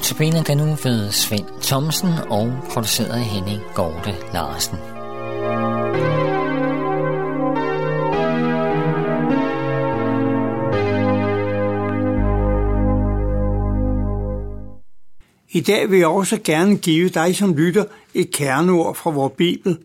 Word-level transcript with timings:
Notabene 0.00 0.42
den 0.46 0.58
nu 0.58 0.64
ved 0.64 1.10
Svend 1.10 1.62
Thomsen 1.62 2.08
og 2.28 2.52
produceret 2.70 3.08
af 3.08 3.24
Henning 3.24 3.60
Gorte 3.74 4.14
Larsen. 4.32 4.78
I 15.50 15.60
dag 15.60 15.90
vil 15.90 15.98
jeg 15.98 16.08
også 16.08 16.38
gerne 16.44 16.76
give 16.76 17.08
dig 17.08 17.36
som 17.36 17.54
lytter 17.56 17.84
et 18.14 18.30
kerneord 18.30 18.96
fra 18.96 19.10
vores 19.10 19.32
Bibel, 19.36 19.78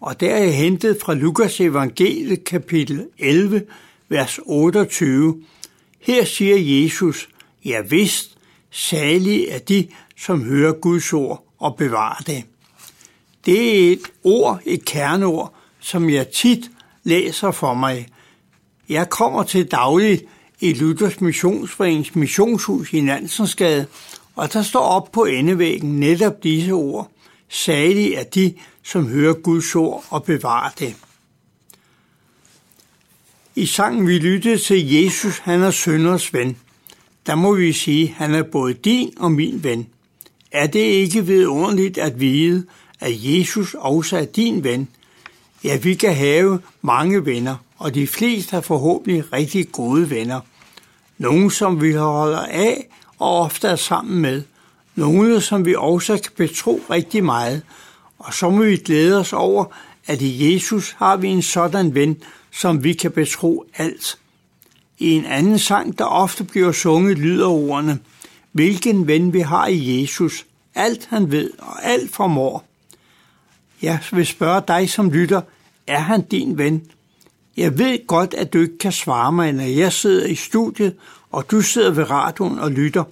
og 0.00 0.20
der 0.20 0.34
er 0.34 0.44
jeg 0.44 0.56
hentet 0.56 0.98
fra 1.02 1.14
Lukas 1.14 1.60
evangelie 1.60 2.36
kapitel 2.36 3.06
11, 3.18 3.62
vers 4.08 4.40
28. 4.46 5.42
Her 6.00 6.24
siger 6.24 6.82
Jesus, 6.82 7.28
ja 7.64 7.80
vist, 7.90 8.39
salige 8.70 9.50
er 9.50 9.58
de, 9.58 9.88
som 10.16 10.44
hører 10.44 10.72
Guds 10.72 11.12
ord 11.12 11.44
og 11.58 11.76
bevarer 11.76 12.22
det. 12.26 12.44
Det 13.46 13.88
er 13.88 13.92
et 13.92 14.02
ord, 14.24 14.60
et 14.66 14.84
kerneord, 14.84 15.54
som 15.80 16.10
jeg 16.10 16.28
tit 16.28 16.70
læser 17.04 17.50
for 17.50 17.74
mig. 17.74 18.08
Jeg 18.88 19.10
kommer 19.10 19.42
til 19.42 19.70
dagligt 19.70 20.24
i 20.60 20.72
Luthers 20.72 21.20
Missionsforenings 21.20 22.14
missionshus 22.14 22.92
i 22.92 23.00
Nansensgade, 23.00 23.86
og 24.36 24.52
der 24.52 24.62
står 24.62 24.80
op 24.80 25.12
på 25.12 25.24
endevæggen 25.24 26.00
netop 26.00 26.42
disse 26.42 26.70
ord. 26.70 27.10
Salige 27.48 28.16
er 28.16 28.24
de, 28.24 28.54
som 28.82 29.08
hører 29.08 29.34
Guds 29.34 29.74
ord 29.74 30.04
og 30.10 30.24
bevarer 30.24 30.70
det. 30.78 30.96
I 33.54 33.66
sangen 33.66 34.06
vi 34.06 34.18
lyttede 34.18 34.58
til 34.58 34.92
Jesus, 34.92 35.38
han 35.38 35.62
er 35.62 35.70
sønders 35.70 36.34
ven. 36.34 36.56
Der 37.26 37.34
må 37.34 37.54
vi 37.54 37.72
sige, 37.72 38.08
at 38.08 38.14
han 38.14 38.34
er 38.34 38.42
både 38.42 38.74
din 38.74 39.12
og 39.16 39.32
min 39.32 39.64
ven. 39.64 39.86
Er 40.52 40.66
det 40.66 40.80
ikke 40.80 41.26
vidunderligt 41.26 41.98
at 41.98 42.20
vide, 42.20 42.66
at 43.00 43.12
Jesus 43.14 43.74
også 43.78 44.16
er 44.16 44.24
din 44.24 44.64
ven? 44.64 44.88
Ja, 45.64 45.76
vi 45.76 45.94
kan 45.94 46.14
have 46.14 46.60
mange 46.82 47.26
venner, 47.26 47.56
og 47.78 47.94
de 47.94 48.06
fleste 48.06 48.50
har 48.50 48.60
forhåbentlig 48.60 49.32
rigtig 49.32 49.72
gode 49.72 50.10
venner. 50.10 50.40
Nogle, 51.18 51.50
som 51.50 51.82
vi 51.82 51.92
holder 51.92 52.46
af 52.46 52.86
og 53.18 53.40
ofte 53.40 53.68
er 53.68 53.76
sammen 53.76 54.20
med. 54.20 54.42
Nogle, 54.94 55.40
som 55.40 55.66
vi 55.66 55.74
også 55.74 56.18
kan 56.22 56.32
betro 56.36 56.80
rigtig 56.90 57.24
meget. 57.24 57.62
Og 58.18 58.34
så 58.34 58.50
må 58.50 58.62
vi 58.62 58.76
glæde 58.76 59.18
os 59.18 59.32
over, 59.32 59.64
at 60.06 60.22
i 60.22 60.54
Jesus 60.54 60.94
har 60.98 61.16
vi 61.16 61.28
en 61.28 61.42
sådan 61.42 61.94
ven, 61.94 62.22
som 62.50 62.84
vi 62.84 62.92
kan 62.92 63.10
betro 63.10 63.64
alt. 63.74 64.18
I 65.00 65.10
en 65.10 65.24
anden 65.24 65.58
sang, 65.58 65.98
der 65.98 66.04
ofte 66.04 66.44
bliver 66.44 66.72
sunget, 66.72 67.18
lyder 67.18 67.48
ordene, 67.48 67.98
hvilken 68.52 69.06
ven 69.06 69.32
vi 69.32 69.40
har 69.40 69.66
i 69.66 70.00
Jesus, 70.00 70.46
alt 70.74 71.06
han 71.10 71.30
ved 71.30 71.50
og 71.58 71.84
alt 71.84 72.14
formår. 72.14 72.64
Jeg 73.82 73.98
vil 74.12 74.26
spørge 74.26 74.62
dig 74.68 74.90
som 74.90 75.10
lytter, 75.10 75.40
er 75.86 75.98
han 75.98 76.22
din 76.22 76.58
ven? 76.58 76.82
Jeg 77.56 77.78
ved 77.78 78.06
godt, 78.06 78.34
at 78.34 78.52
du 78.52 78.60
ikke 78.60 78.78
kan 78.78 78.92
svare 78.92 79.32
mig, 79.32 79.52
når 79.52 79.64
jeg 79.64 79.92
sidder 79.92 80.26
i 80.26 80.34
studiet, 80.34 80.94
og 81.30 81.50
du 81.50 81.60
sidder 81.60 81.90
ved 81.90 82.10
radioen 82.10 82.58
og 82.58 82.70
lytter. 82.70 83.04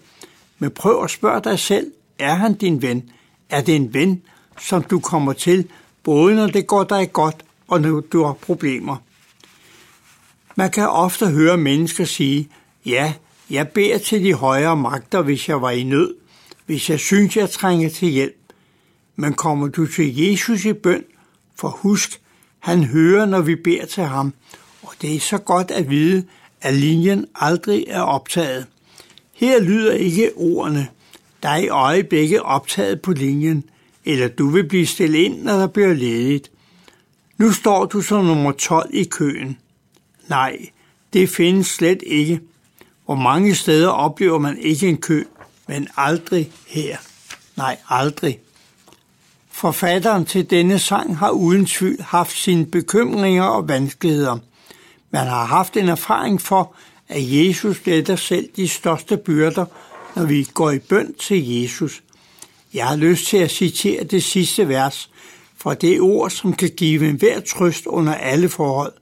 Men 0.58 0.70
prøv 0.70 1.04
at 1.04 1.10
spørge 1.10 1.40
dig 1.40 1.58
selv, 1.58 1.92
er 2.18 2.34
han 2.34 2.54
din 2.54 2.82
ven? 2.82 3.10
Er 3.50 3.60
det 3.60 3.76
en 3.76 3.94
ven, 3.94 4.22
som 4.60 4.82
du 4.82 5.00
kommer 5.00 5.32
til, 5.32 5.68
både 6.02 6.34
når 6.34 6.46
det 6.46 6.66
går 6.66 6.84
dig 6.84 7.12
godt, 7.12 7.44
og 7.68 7.80
når 7.80 8.00
du 8.00 8.24
har 8.24 8.32
problemer? 8.32 8.96
Man 10.58 10.70
kan 10.70 10.88
ofte 10.88 11.26
høre 11.26 11.56
mennesker 11.56 12.04
sige, 12.04 12.48
ja, 12.86 13.14
jeg 13.50 13.68
beder 13.68 13.98
til 13.98 14.24
de 14.24 14.34
højere 14.34 14.76
magter, 14.76 15.22
hvis 15.22 15.48
jeg 15.48 15.62
var 15.62 15.70
i 15.70 15.82
nød, 15.82 16.14
hvis 16.66 16.90
jeg 16.90 17.00
synes, 17.00 17.36
jeg 17.36 17.50
trænger 17.50 17.88
til 17.88 18.08
hjælp. 18.08 18.36
Men 19.16 19.34
kommer 19.34 19.68
du 19.68 19.86
til 19.86 20.16
Jesus 20.16 20.64
i 20.64 20.72
bøn, 20.72 21.04
for 21.56 21.68
husk, 21.68 22.20
han 22.58 22.84
hører, 22.84 23.26
når 23.26 23.40
vi 23.40 23.54
beder 23.54 23.86
til 23.86 24.02
ham, 24.02 24.34
og 24.82 24.92
det 25.02 25.14
er 25.14 25.20
så 25.20 25.38
godt 25.38 25.70
at 25.70 25.90
vide, 25.90 26.24
at 26.60 26.74
linjen 26.74 27.26
aldrig 27.34 27.84
er 27.88 28.02
optaget. 28.02 28.66
Her 29.32 29.60
lyder 29.60 29.92
ikke 29.92 30.30
ordene, 30.36 30.88
der 31.42 31.48
er 31.48 31.58
i 31.58 31.68
øjeblikket 31.68 32.40
optaget 32.40 33.02
på 33.02 33.12
linjen, 33.12 33.64
eller 34.04 34.28
du 34.28 34.48
vil 34.48 34.68
blive 34.68 34.86
stillet 34.86 35.18
ind, 35.18 35.42
når 35.42 35.52
der 35.52 35.66
bliver 35.66 35.94
ledigt. 35.94 36.50
Nu 37.36 37.52
står 37.52 37.84
du 37.84 38.00
som 38.00 38.24
nummer 38.24 38.52
12 38.52 38.90
i 38.92 39.04
køen. 39.04 39.58
Nej, 40.28 40.68
det 41.12 41.30
findes 41.30 41.66
slet 41.66 42.02
ikke. 42.06 42.40
Hvor 43.04 43.14
mange 43.14 43.54
steder 43.54 43.88
oplever 43.88 44.38
man 44.38 44.58
ikke 44.58 44.88
en 44.88 44.96
kø, 44.96 45.24
men 45.66 45.88
aldrig 45.96 46.52
her. 46.66 46.96
Nej, 47.56 47.76
aldrig. 47.88 48.38
Forfatteren 49.50 50.24
til 50.24 50.50
denne 50.50 50.78
sang 50.78 51.18
har 51.18 51.30
uden 51.30 51.66
tvivl 51.66 52.02
haft 52.02 52.36
sine 52.36 52.66
bekymringer 52.66 53.44
og 53.44 53.68
vanskeligheder. 53.68 54.38
Man 55.10 55.26
har 55.26 55.44
haft 55.44 55.76
en 55.76 55.88
erfaring 55.88 56.40
for, 56.40 56.74
at 57.08 57.22
Jesus 57.22 57.86
letter 57.86 58.16
selv 58.16 58.48
de 58.56 58.68
største 58.68 59.16
byrder, 59.16 59.64
når 60.16 60.24
vi 60.24 60.48
går 60.54 60.70
i 60.70 60.78
bøn 60.78 61.14
til 61.14 61.48
Jesus. 61.48 62.02
Jeg 62.74 62.86
har 62.86 62.96
lyst 62.96 63.26
til 63.26 63.36
at 63.36 63.50
citere 63.50 64.04
det 64.04 64.24
sidste 64.24 64.68
vers, 64.68 65.10
for 65.56 65.74
det 65.74 65.96
er 65.96 66.00
ord, 66.00 66.30
som 66.30 66.52
kan 66.52 66.70
give 66.76 67.08
en 67.08 67.16
hver 67.16 67.40
trøst 67.40 67.86
under 67.86 68.14
alle 68.14 68.48
forhold. 68.48 68.92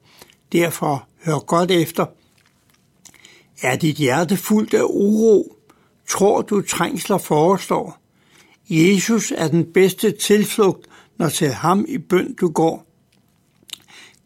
Derfor 0.52 1.06
hør 1.26 1.38
godt 1.38 1.70
efter. 1.70 2.06
Er 3.62 3.76
dit 3.76 3.96
hjerte 3.96 4.36
fuldt 4.36 4.74
af 4.74 4.82
uro? 4.82 5.56
Tror 6.08 6.42
du 6.42 6.62
trængsler 6.62 7.18
forestår? 7.18 7.98
Jesus 8.70 9.32
er 9.36 9.48
den 9.48 9.72
bedste 9.72 10.10
tilflugt, 10.10 10.86
når 11.18 11.28
til 11.28 11.48
ham 11.48 11.84
i 11.88 11.98
bøn 11.98 12.34
du 12.40 12.48
går. 12.48 12.86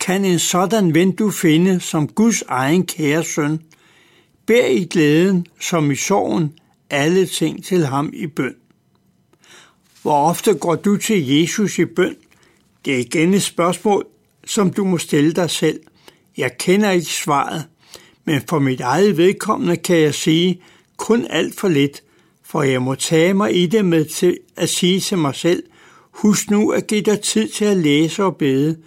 Kan 0.00 0.24
en 0.24 0.38
sådan 0.38 0.94
ven 0.94 1.12
du 1.12 1.30
finde 1.30 1.80
som 1.80 2.08
Guds 2.08 2.42
egen 2.42 2.86
kære 2.86 3.24
søn? 3.24 3.62
Bær 4.46 4.66
i 4.66 4.84
glæden 4.84 5.46
som 5.60 5.90
i 5.90 5.96
sorgen 5.96 6.54
alle 6.90 7.26
ting 7.26 7.64
til 7.64 7.86
ham 7.86 8.10
i 8.12 8.26
bøn. 8.26 8.54
Hvor 10.02 10.28
ofte 10.28 10.54
går 10.54 10.74
du 10.74 10.96
til 10.96 11.28
Jesus 11.28 11.78
i 11.78 11.84
bøn? 11.84 12.16
Det 12.84 12.94
er 12.94 12.98
igen 12.98 13.34
et 13.34 13.42
spørgsmål, 13.42 14.06
som 14.44 14.72
du 14.72 14.84
må 14.84 14.98
stille 14.98 15.32
dig 15.32 15.50
selv. 15.50 15.80
Jeg 16.36 16.58
kender 16.58 16.90
ikke 16.90 17.06
svaret, 17.06 17.66
men 18.24 18.42
for 18.48 18.58
mit 18.58 18.80
eget 18.80 19.16
vedkommende 19.16 19.76
kan 19.76 19.96
jeg 19.96 20.14
sige 20.14 20.62
kun 20.96 21.26
alt 21.30 21.60
for 21.60 21.68
lidt, 21.68 22.02
for 22.44 22.62
jeg 22.62 22.82
må 22.82 22.94
tage 22.94 23.34
mig 23.34 23.56
i 23.56 23.66
det 23.66 23.84
med 23.84 24.04
til 24.04 24.38
at 24.56 24.68
sige 24.68 25.00
til 25.00 25.18
mig 25.18 25.34
selv, 25.34 25.62
husk 26.10 26.50
nu 26.50 26.70
at 26.70 26.86
give 26.86 27.02
dig 27.02 27.20
tid 27.20 27.48
til 27.48 27.64
at 27.64 27.76
læse 27.76 28.24
og 28.24 28.36
bede, 28.36 28.78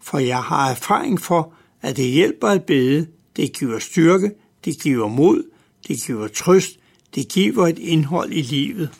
for 0.00 0.18
jeg 0.18 0.42
har 0.42 0.70
erfaring 0.70 1.20
for, 1.20 1.52
at 1.82 1.96
det 1.96 2.04
hjælper 2.04 2.48
at 2.48 2.64
bede, 2.64 3.06
det 3.36 3.52
giver 3.52 3.78
styrke, 3.78 4.30
det 4.64 4.80
giver 4.80 5.08
mod, 5.08 5.42
det 5.88 6.02
giver 6.06 6.28
trøst, 6.28 6.78
det 7.14 7.28
giver 7.28 7.66
et 7.66 7.78
indhold 7.78 8.32
i 8.32 8.42
livet. 8.42 8.90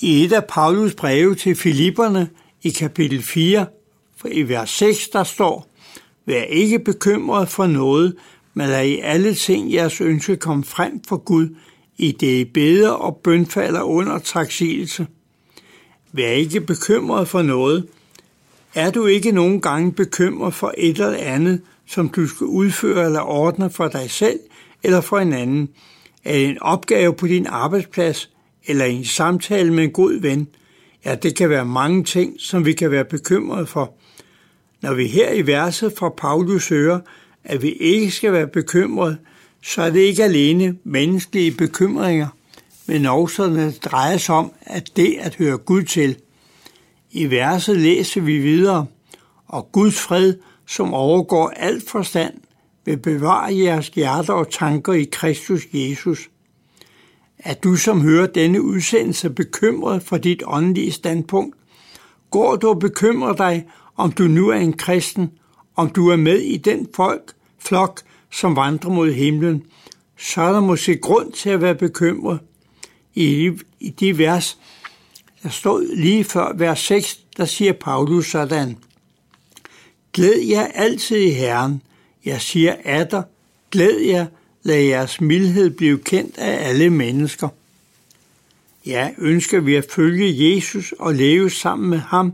I 0.00 0.24
et 0.24 0.32
af 0.32 0.44
Paulus 0.44 0.94
breve 0.94 1.34
til 1.34 1.56
Filipperne 1.56 2.30
i 2.62 2.70
kapitel 2.70 3.22
4, 3.22 3.66
i 4.30 4.42
vers 4.42 4.70
6, 4.70 5.08
der 5.08 5.24
står, 5.24 5.73
Vær 6.26 6.42
ikke 6.42 6.78
bekymret 6.78 7.48
for 7.48 7.66
noget, 7.66 8.16
men 8.54 8.68
lad 8.68 8.86
i 8.86 8.98
alle 8.98 9.34
ting 9.34 9.72
jeres 9.72 10.00
ønske 10.00 10.36
komme 10.36 10.64
frem 10.64 11.00
for 11.08 11.16
Gud, 11.16 11.48
i 11.96 12.12
det 12.12 12.40
I 12.40 12.44
beder 12.44 12.90
og 12.90 13.16
bønfalder 13.16 13.82
under 13.82 14.18
taksigelse. 14.18 15.06
Vær 16.12 16.28
ikke 16.28 16.60
bekymret 16.60 17.28
for 17.28 17.42
noget. 17.42 17.86
Er 18.74 18.90
du 18.90 19.06
ikke 19.06 19.32
nogen 19.32 19.60
gange 19.60 19.92
bekymret 19.92 20.54
for 20.54 20.74
et 20.78 21.00
eller 21.00 21.16
andet, 21.16 21.60
som 21.86 22.08
du 22.08 22.26
skal 22.26 22.46
udføre 22.46 23.04
eller 23.04 23.20
ordne 23.20 23.70
for 23.70 23.88
dig 23.88 24.10
selv 24.10 24.38
eller 24.82 25.00
for 25.00 25.18
en 25.18 25.32
anden? 25.32 25.68
Er 26.24 26.32
det 26.32 26.48
en 26.48 26.62
opgave 26.62 27.14
på 27.14 27.26
din 27.26 27.46
arbejdsplads 27.46 28.30
eller 28.66 28.84
en 28.84 29.04
samtale 29.04 29.72
med 29.72 29.84
en 29.84 29.90
god 29.90 30.20
ven? 30.20 30.48
Ja, 31.04 31.14
det 31.14 31.36
kan 31.36 31.50
være 31.50 31.64
mange 31.64 32.04
ting, 32.04 32.34
som 32.38 32.64
vi 32.64 32.72
kan 32.72 32.90
være 32.90 33.04
bekymrede 33.04 33.66
for. 33.66 33.94
Når 34.84 34.94
vi 34.94 35.06
her 35.06 35.32
i 35.32 35.46
verset 35.46 35.92
fra 35.98 36.08
Paulus 36.08 36.68
hører, 36.68 37.00
at 37.44 37.62
vi 37.62 37.72
ikke 37.72 38.10
skal 38.10 38.32
være 38.32 38.46
bekymrede, 38.46 39.16
så 39.62 39.82
er 39.82 39.90
det 39.90 40.00
ikke 40.00 40.24
alene 40.24 40.76
menneskelige 40.84 41.50
bekymringer, 41.50 42.28
men 42.86 43.06
også 43.06 43.46
når 43.48 43.62
det 43.62 43.84
drejer 43.84 44.16
sig 44.16 44.34
om, 44.34 44.52
at 44.60 44.90
det 44.96 45.16
at 45.20 45.34
høre 45.34 45.58
Gud 45.58 45.82
til. 45.82 46.16
I 47.10 47.30
verset 47.30 47.76
læser 47.76 48.20
vi 48.20 48.38
videre, 48.38 48.86
og 49.48 49.72
Guds 49.72 50.00
fred, 50.00 50.34
som 50.66 50.94
overgår 50.94 51.48
alt 51.48 51.90
forstand, 51.90 52.34
vil 52.84 52.96
bevare 52.96 53.56
jeres 53.56 53.88
hjerter 53.88 54.32
og 54.32 54.50
tanker 54.50 54.92
i 54.92 55.08
Kristus 55.12 55.62
Jesus. 55.72 56.30
Er 57.38 57.54
du, 57.54 57.76
som 57.76 58.00
hører 58.00 58.26
denne 58.26 58.62
udsendelse, 58.62 59.30
bekymret 59.30 60.02
for 60.02 60.16
dit 60.16 60.42
åndelige 60.46 60.92
standpunkt? 60.92 61.56
Går 62.30 62.56
du 62.56 62.68
og 62.68 62.78
bekymrer 62.78 63.32
dig, 63.32 63.66
om 63.96 64.12
du 64.12 64.22
nu 64.22 64.48
er 64.48 64.56
en 64.56 64.72
kristen, 64.72 65.30
om 65.76 65.90
du 65.90 66.08
er 66.08 66.16
med 66.16 66.38
i 66.38 66.56
den 66.56 66.88
folk, 66.94 67.32
flok, 67.58 68.00
som 68.30 68.56
vandrer 68.56 68.90
mod 68.90 69.12
himlen, 69.12 69.62
så 70.18 70.40
er 70.40 70.52
der 70.52 70.60
måske 70.60 70.96
grund 70.96 71.32
til 71.32 71.50
at 71.50 71.62
være 71.62 71.74
bekymret. 71.74 72.38
i, 73.14 73.50
i 73.80 73.90
de 73.90 74.18
vers, 74.18 74.58
der 75.42 75.48
stod 75.48 75.96
lige 75.96 76.24
før 76.24 76.52
vers 76.54 76.80
6, 76.80 77.20
der 77.36 77.44
siger 77.44 77.72
Paulus 77.72 78.30
sådan. 78.30 78.76
Glæd 80.12 80.40
jer 80.48 80.66
altid 80.66 81.16
i 81.16 81.30
Herren. 81.30 81.82
Jeg 82.24 82.40
siger 82.40 82.76
atter, 82.84 83.22
glæd 83.70 83.98
jer, 83.98 84.26
lad 84.62 84.80
jeres 84.80 85.20
mildhed 85.20 85.70
blive 85.70 85.98
kendt 85.98 86.38
af 86.38 86.68
alle 86.68 86.90
mennesker. 86.90 87.48
Ja, 88.86 89.10
ønsker 89.18 89.60
vi 89.60 89.74
at 89.74 89.86
følge 89.90 90.54
Jesus 90.54 90.94
og 90.98 91.14
leve 91.14 91.50
sammen 91.50 91.90
med 91.90 91.98
ham, 91.98 92.32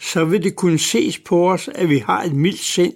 så 0.00 0.24
vil 0.24 0.42
det 0.42 0.56
kunne 0.56 0.78
ses 0.78 1.18
på 1.18 1.52
os, 1.52 1.68
at 1.74 1.88
vi 1.88 1.98
har 1.98 2.22
et 2.22 2.32
mildt 2.32 2.60
sind. 2.60 2.92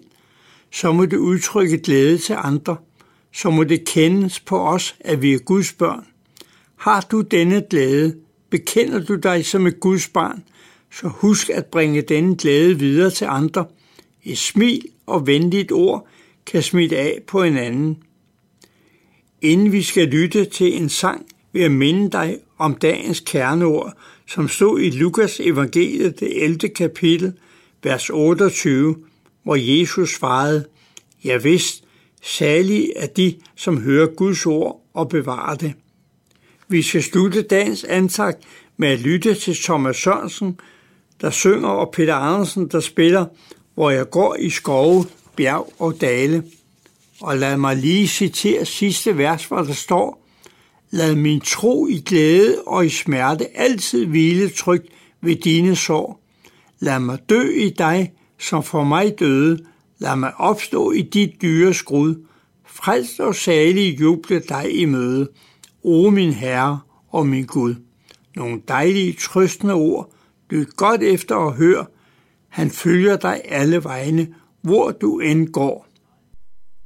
Så 0.71 0.93
må 0.93 1.05
det 1.05 1.17
udtrykke 1.17 1.79
glæde 1.79 2.19
til 2.19 2.37
andre. 2.39 2.77
Så 3.33 3.51
må 3.51 3.65
det 3.65 3.85
kendes 3.85 4.41
på 4.41 4.69
os, 4.69 4.95
at 5.01 5.23
vi 5.23 5.33
er 5.33 5.39
Guds 5.39 5.73
børn. 5.73 6.07
Har 6.77 7.01
du 7.01 7.21
denne 7.21 7.63
glæde, 7.71 8.17
bekender 8.51 9.05
du 9.05 9.15
dig 9.15 9.47
som 9.47 9.67
et 9.67 9.81
Guds 9.81 10.09
barn, 10.09 10.45
så 10.93 11.09
husk 11.09 11.51
at 11.51 11.67
bringe 11.67 12.03
denne 12.03 12.37
glæde 12.37 12.79
videre 12.79 13.11
til 13.11 13.25
andre. 13.25 13.65
Et 14.25 14.39
smil 14.39 14.83
og 15.07 15.27
venligt 15.27 15.73
ord 15.73 16.09
kan 16.47 16.63
smitte 16.63 16.99
af 16.99 17.21
på 17.27 17.43
en 17.43 17.57
anden. 17.57 18.03
Inden 19.43 19.73
vi 19.73 19.83
skal 19.83 20.09
lytte 20.09 20.45
til 20.45 20.83
en 20.83 20.89
sang, 20.89 21.27
vil 21.53 21.63
jeg 21.63 21.73
minde 21.73 22.11
dig 22.11 22.39
om 22.59 22.75
dagens 22.75 23.21
kerneord, 23.21 23.93
som 24.27 24.49
stod 24.49 24.81
i 24.81 24.91
Lukas 24.91 25.41
evangeliet, 25.41 26.21
det 26.21 26.45
11. 26.45 26.69
kapitel, 26.69 27.33
vers 27.83 28.11
28, 28.11 28.97
hvor 29.43 29.57
Jesus 29.57 30.15
svarede, 30.15 30.65
Jeg 31.25 31.45
vidst, 31.45 31.85
særlig 32.23 32.93
er 32.97 33.07
de, 33.07 33.35
som 33.57 33.81
hører 33.81 34.07
Guds 34.07 34.47
ord 34.47 34.85
og 34.95 35.09
bevarer 35.09 35.55
det. 35.55 35.73
Vi 36.69 36.83
skal 36.83 37.03
slutte 37.03 37.43
dagens 37.43 37.85
ansagt 37.85 38.39
med 38.77 38.89
at 38.89 39.01
lytte 39.01 39.35
til 39.35 39.57
Thomas 39.63 39.97
Sørensen, 39.97 40.61
der 41.21 41.31
synger, 41.31 41.69
og 41.69 41.93
Peter 41.93 42.15
Andersen, 42.15 42.69
der 42.69 42.81
spiller, 42.81 43.27
hvor 43.75 43.91
jeg 43.91 44.11
går 44.11 44.37
i 44.37 44.51
skove, 44.51 45.05
bjerg 45.37 45.73
og 45.79 46.01
dale. 46.01 46.45
Og 47.21 47.39
lad 47.39 47.57
mig 47.57 47.77
lige 47.77 48.09
citere 48.09 48.65
sidste 48.65 49.19
vers, 49.19 49.45
hvor 49.45 49.63
der 49.63 49.73
står, 49.73 50.24
Lad 50.95 51.15
min 51.15 51.41
tro 51.41 51.87
i 51.87 52.03
glæde 52.07 52.63
og 52.67 52.87
i 52.87 52.89
smerte 52.89 53.57
altid 53.57 54.07
hvile 54.07 54.49
trygt 54.49 54.87
ved 55.23 55.37
dine 55.37 55.77
sår. 55.77 56.25
Lad 56.81 57.01
mig 57.01 57.19
dø 57.29 57.43
i 57.43 57.71
dig, 57.71 58.13
som 58.39 58.63
for 58.63 58.85
mig 58.85 59.19
døde. 59.19 59.59
Lad 59.99 60.17
mig 60.17 60.33
opstå 60.37 60.93
i 60.93 61.03
dit 61.03 61.43
dyre 61.43 61.75
skrud. 61.75 62.15
Frelst 62.67 63.21
og 63.21 63.35
salig 63.35 64.01
juble 64.01 64.41
dig 64.41 64.81
i 64.81 64.85
møde. 64.85 65.29
O 65.85 66.11
min 66.11 66.33
Herre 66.33 66.81
og 67.09 67.27
min 67.27 67.47
Gud. 67.47 67.75
Nogle 68.37 68.61
dejlige 68.69 69.13
trøstende 69.13 69.75
ord. 69.75 70.13
Lyt 70.51 70.77
godt 70.77 71.03
efter 71.03 71.35
og 71.35 71.53
hør. 71.53 71.85
Han 72.49 72.71
følger 72.71 73.17
dig 73.17 73.41
alle 73.45 73.85
vegne, 73.85 74.29
hvor 74.63 74.91
du 74.91 75.19
end 75.19 75.49
går. 75.49 75.89